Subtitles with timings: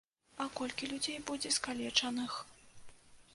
[0.45, 2.41] А колькі людзей будзе скалечаных.